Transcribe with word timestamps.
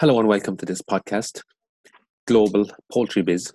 Hello 0.00 0.18
and 0.18 0.28
welcome 0.28 0.56
to 0.56 0.66
this 0.66 0.82
podcast, 0.82 1.42
Global 2.26 2.68
Poultry 2.92 3.22
Biz 3.22 3.52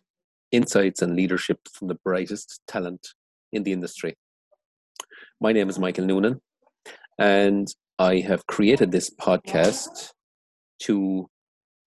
Insights 0.52 1.02
and 1.02 1.16
Leadership 1.16 1.60
from 1.74 1.90
the 1.90 1.96
Brightest 2.06 2.62
Talent 2.68 3.10
in 3.52 3.64
the 3.64 3.74
Industry. 3.74 4.16
My 5.42 5.52
name 5.52 5.70
is 5.70 5.78
Michael 5.78 6.06
Noonan, 6.06 6.42
and 7.20 7.68
I 8.00 8.20
have 8.20 8.48
created 8.48 8.92
this 8.92 9.10
podcast 9.10 10.12
to 10.84 11.30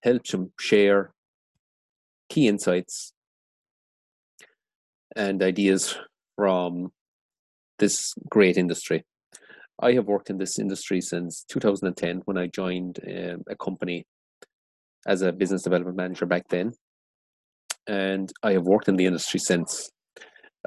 help 0.03 0.23
share 0.59 1.13
key 2.29 2.49
insights 2.49 3.13
and 5.17 5.43
ideas 5.43 5.97
from 6.37 6.93
this 7.79 8.15
great 8.29 8.57
industry. 8.57 9.05
I 9.83 9.93
have 9.95 10.07
worked 10.07 10.31
in 10.31 10.39
this 10.39 10.59
industry 10.59 11.01
since 11.01 11.45
2010 11.49 12.23
when 12.27 12.37
I 12.37 12.47
joined 12.49 12.99
um, 13.07 13.43
a 13.49 13.57
company 13.57 14.07
as 15.07 15.23
a 15.23 15.33
business 15.33 15.63
development 15.63 15.97
manager 15.97 16.27
back 16.27 16.49
then. 16.51 16.73
And 17.87 18.31
I 18.43 18.53
have 18.53 18.65
worked 18.65 18.89
in 18.89 18.97
the 18.97 19.07
industry 19.07 19.41
since. 19.41 19.91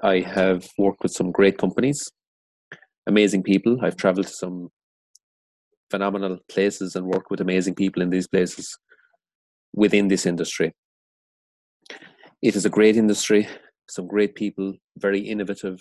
I 0.02 0.22
have 0.22 0.68
worked 0.80 1.04
with 1.04 1.12
some 1.12 1.32
great 1.32 1.60
companies, 1.60 2.12
amazing 3.06 3.44
people. 3.44 3.78
I've 3.84 3.98
traveled 3.98 4.28
to 4.28 4.34
some 4.34 4.70
phenomenal 5.92 6.40
places 6.50 6.96
and 6.96 7.06
worked 7.06 7.30
with 7.30 7.40
amazing 7.40 7.76
people 7.76 8.02
in 8.02 8.10
these 8.10 8.28
places 8.28 8.68
within 9.76 10.08
this 10.08 10.26
industry. 10.26 10.74
It 12.42 12.56
is 12.56 12.66
a 12.66 12.70
great 12.70 12.98
industry, 12.98 13.48
some 13.88 14.08
great 14.08 14.34
people, 14.34 14.74
very 14.98 15.20
innovative. 15.20 15.80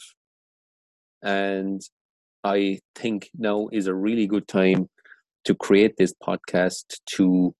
And 1.22 1.80
I 2.44 2.80
think 2.94 3.30
now 3.36 3.68
is 3.72 3.86
a 3.86 3.94
really 3.94 4.26
good 4.26 4.48
time 4.48 4.88
to 5.44 5.54
create 5.54 5.96
this 5.96 6.12
podcast 6.22 6.84
to 7.16 7.54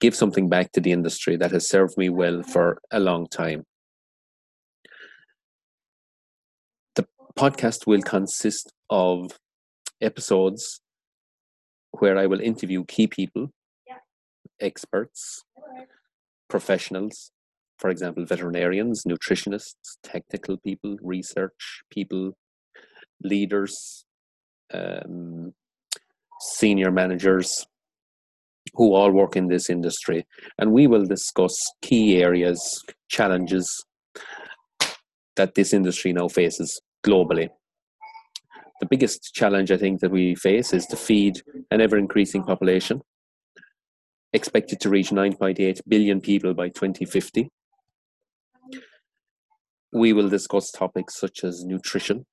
give 0.00 0.14
something 0.14 0.48
back 0.48 0.72
to 0.72 0.80
the 0.80 0.92
industry 0.92 1.36
that 1.36 1.52
has 1.52 1.68
served 1.68 1.96
me 1.96 2.08
well 2.08 2.42
for 2.42 2.78
a 2.90 3.00
long 3.00 3.26
time. 3.28 3.64
The 6.96 7.06
podcast 7.38 7.86
will 7.86 8.02
consist 8.02 8.72
of 8.90 9.38
episodes 10.00 10.80
where 11.92 12.18
I 12.18 12.26
will 12.26 12.40
interview 12.40 12.84
key 12.84 13.06
people, 13.06 13.50
experts, 14.60 15.44
professionals, 16.48 17.30
for 17.78 17.90
example, 17.90 18.24
veterinarians, 18.26 19.04
nutritionists, 19.04 19.96
technical 20.02 20.56
people, 20.56 20.96
research 21.02 21.82
people, 21.90 22.32
leaders, 23.24 24.04
um, 24.72 25.52
senior 26.40 26.90
managers, 26.90 27.66
who 28.74 28.94
all 28.94 29.10
work 29.10 29.36
in 29.36 29.48
this 29.48 29.68
industry. 29.68 30.26
And 30.58 30.72
we 30.72 30.86
will 30.86 31.04
discuss 31.04 31.54
key 31.82 32.22
areas, 32.22 32.82
challenges 33.08 33.84
that 35.36 35.54
this 35.54 35.72
industry 35.72 36.12
now 36.12 36.28
faces 36.28 36.80
globally. 37.04 37.48
The 38.80 38.86
biggest 38.86 39.32
challenge 39.34 39.70
I 39.70 39.76
think 39.76 40.00
that 40.00 40.10
we 40.10 40.34
face 40.34 40.72
is 40.72 40.86
to 40.86 40.96
feed 40.96 41.40
an 41.70 41.80
ever 41.80 41.96
increasing 41.96 42.42
population, 42.42 43.00
expected 44.32 44.80
to 44.80 44.88
reach 44.90 45.10
9.8 45.10 45.80
billion 45.86 46.20
people 46.20 46.54
by 46.54 46.68
2050. 46.68 47.48
We 49.92 50.12
will 50.12 50.28
discuss 50.28 50.70
topics 50.70 51.20
such 51.20 51.44
as 51.44 51.64
nutrition 51.64 52.24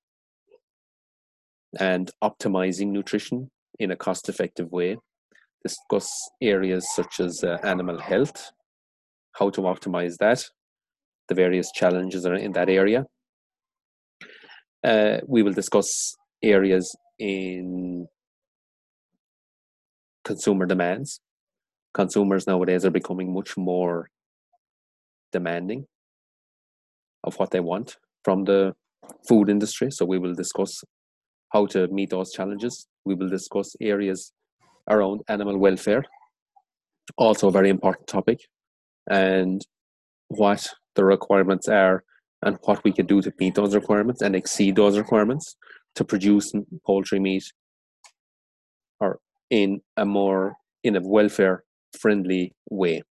and 1.78 2.12
optimizing 2.24 2.88
nutrition 2.88 3.50
in 3.80 3.92
a 3.92 3.96
cost 3.96 4.30
effective 4.30 4.72
way, 4.72 4.98
discuss 5.64 6.10
areas 6.42 6.88
such 6.96 7.20
as 7.20 7.44
uh, 7.44 7.58
animal 7.64 8.00
health, 8.00 8.52
how 9.34 9.50
to 9.50 9.62
optimize 9.62 10.18
that, 10.20 10.44
the 11.28 11.36
various 11.36 11.72
challenges 11.72 12.26
are 12.26 12.36
in 12.36 12.52
that 12.54 12.70
area. 12.70 13.06
Uh, 14.84 15.18
we 15.28 15.44
will 15.44 15.54
discuss 15.54 16.16
areas 16.42 16.96
in 17.20 18.08
consumer 20.24 20.66
demands. 20.66 21.20
Consumers 21.94 22.48
nowadays 22.48 22.86
are 22.86 22.92
becoming 22.92 23.34
much 23.34 23.58
more 23.58 24.10
demanding 25.32 25.86
of 27.24 27.36
what 27.36 27.52
they 27.52 27.60
want 27.60 27.98
from 28.24 28.46
the 28.46 28.74
food 29.28 29.50
industry. 29.50 29.92
So 29.92 30.06
we 30.06 30.20
will 30.20 30.34
discuss 30.34 30.84
how 31.52 31.66
to 31.68 31.88
meet 31.88 32.10
those 32.10 32.32
challenges. 32.32 32.88
We 33.06 33.16
will 33.16 33.30
discuss 33.30 33.76
areas 33.82 34.32
around 34.90 35.22
animal 35.28 35.58
welfare, 35.58 36.04
also 37.18 37.48
a 37.48 37.52
very 37.52 37.70
important 37.70 38.08
topic, 38.08 38.40
and 39.10 39.66
what 40.28 40.68
the 40.96 41.06
requirements 41.06 41.68
are 41.68 42.04
and 42.42 42.58
what 42.64 42.84
we 42.84 42.92
can 42.92 43.06
do 43.06 43.22
to 43.22 43.34
meet 43.40 43.56
those 43.56 43.76
requirements 43.76 44.22
and 44.22 44.36
exceed 44.36 44.76
those 44.76 44.98
requirements 44.98 45.56
to 45.96 46.06
produce 46.06 46.54
poultry 46.86 47.20
meat 47.20 47.44
or 49.00 49.20
in 49.50 49.82
a 49.98 50.06
more 50.06 50.56
in 50.84 50.96
a 50.96 51.02
welfare 51.02 51.64
friendly 51.98 52.54
way. 52.70 53.02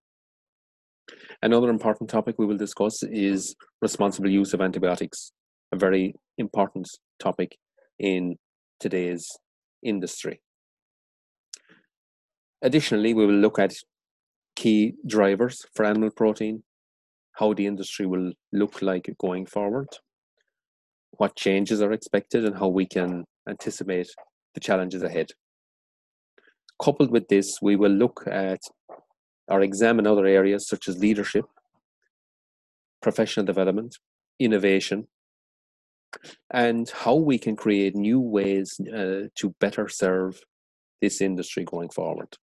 Another 1.43 1.69
important 1.69 2.09
topic 2.09 2.37
we 2.39 2.47
will 2.47 2.57
discuss 2.57 3.03
is 3.03 3.55
responsible 3.83 4.31
use 4.31 4.55
of 4.55 4.61
antibiotics, 4.61 5.33
a 5.73 5.77
very 5.77 6.15
important 6.39 6.89
topic 7.19 7.57
in 7.99 8.37
today's 8.81 9.29
industry. 9.83 10.41
Additionally, 12.63 13.15
we 13.15 13.27
will 13.27 13.35
look 13.35 13.59
at 13.59 13.75
key 14.57 14.95
drivers 15.07 15.65
for 15.75 15.85
animal 15.85 16.11
protein, 16.11 16.63
how 17.33 17.53
the 17.55 17.67
industry 17.67 18.07
will 18.07 18.33
look 18.53 18.83
like 18.83 19.15
going 19.21 19.47
forward, 19.47 19.89
what 21.13 21.37
changes 21.37 21.81
are 21.81 21.93
expected, 21.93 22.45
and 22.45 22.57
how 22.59 22.67
we 22.67 22.85
can 22.85 23.25
anticipate 23.49 24.09
the 24.55 24.61
challenges 24.61 25.03
ahead. 25.03 25.31
Coupled 26.83 27.11
with 27.11 27.29
this, 27.29 27.61
we 27.63 27.77
will 27.77 27.93
look 27.93 28.25
at 28.27 28.61
or 29.49 29.63
examine 29.63 30.07
other 30.07 30.27
areas 30.27 30.69
such 30.69 30.89
as 30.89 30.99
leadership, 30.99 31.45
professional 33.01 33.47
development, 33.47 33.97
innovation, 34.39 35.09
and 36.51 36.91
how 36.91 37.15
we 37.15 37.39
can 37.39 37.57
create 37.57 37.95
new 37.95 38.21
ways 38.21 38.81
uh, 38.95 39.29
to 39.35 39.55
better 39.61 39.89
serve 39.89 40.41
this 41.01 41.21
industry 41.21 41.65
going 41.65 41.89
forward 41.91 42.37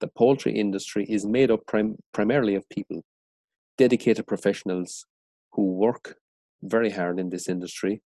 the 0.00 0.08
poultry 0.08 0.52
industry 0.52 1.04
is 1.08 1.24
made 1.24 1.50
up 1.50 1.66
prim- 1.66 1.98
primarily 2.12 2.54
of 2.54 2.68
people, 2.68 3.04
dedicated 3.78 4.26
professionals 4.26 5.04
who 5.52 5.74
work 5.74 6.16
very 6.62 6.90
hard 6.90 7.20
in 7.20 7.30
this 7.30 7.48
industry, 7.48 8.02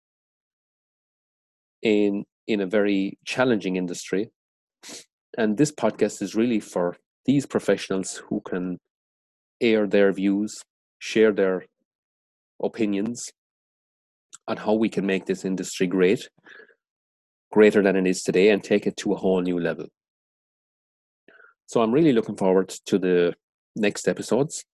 in 1.82 2.24
in 2.46 2.60
a 2.60 2.66
very 2.66 3.18
challenging 3.24 3.76
industry. 3.76 4.30
And 5.36 5.56
this 5.56 5.72
podcast 5.72 6.22
is 6.22 6.34
really 6.34 6.60
for 6.60 6.96
these 7.26 7.44
professionals 7.44 8.22
who 8.28 8.40
can 8.40 8.78
air 9.60 9.86
their 9.86 10.12
views, 10.12 10.62
share 10.98 11.32
their 11.32 11.66
opinions 12.62 13.30
on 14.48 14.56
how 14.56 14.72
we 14.72 14.88
can 14.88 15.06
make 15.06 15.26
this 15.26 15.44
industry 15.44 15.86
great, 15.86 16.28
greater 17.52 17.82
than 17.82 17.96
it 17.96 18.06
is 18.06 18.22
today, 18.22 18.48
and 18.48 18.64
take 18.64 18.86
it 18.86 18.96
to 18.96 19.12
a 19.12 19.16
whole 19.16 19.42
new 19.42 19.60
level. 19.60 19.86
So 21.66 21.82
I'm 21.82 21.92
really 21.92 22.14
looking 22.14 22.36
forward 22.36 22.70
to 22.86 22.98
the 22.98 23.34
next 23.76 24.08
episodes 24.08 24.64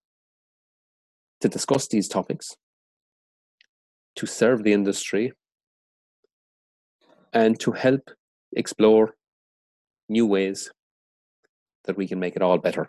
to 1.40 1.48
discuss 1.48 1.88
these 1.88 2.08
topics, 2.08 2.56
to 4.14 4.26
serve 4.26 4.62
the 4.62 4.72
industry, 4.72 5.32
and 7.32 7.58
to 7.58 7.72
help 7.72 8.10
explore 8.56 9.14
new 10.08 10.24
ways 10.24 10.70
that 11.84 11.96
we 11.96 12.06
can 12.06 12.20
make 12.20 12.36
it 12.36 12.42
all 12.42 12.58
better. 12.58 12.88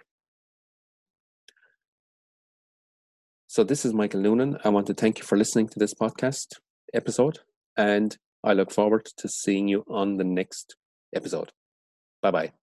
So, 3.47 3.63
this 3.63 3.85
is 3.85 3.93
Michael 3.93 4.19
Noonan. 4.19 4.57
I 4.63 4.69
want 4.69 4.85
to 4.87 4.93
thank 4.93 5.17
you 5.17 5.23
for 5.23 5.37
listening 5.37 5.69
to 5.69 5.79
this 5.79 5.93
podcast 5.93 6.57
episode, 6.93 7.39
and 7.77 8.17
I 8.43 8.53
look 8.53 8.71
forward 8.71 9.05
to 9.17 9.27
seeing 9.27 9.67
you 9.67 9.83
on 9.89 10.17
the 10.17 10.23
next 10.23 10.75
episode. 11.13 11.51
Bye 12.21 12.31
bye. 12.31 12.64